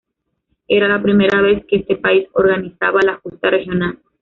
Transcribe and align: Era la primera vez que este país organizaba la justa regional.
Era 0.67 0.87
la 0.87 0.99
primera 0.99 1.41
vez 1.41 1.63
que 1.67 1.75
este 1.75 1.95
país 1.95 2.27
organizaba 2.33 3.01
la 3.05 3.17
justa 3.21 3.51
regional. 3.51 3.99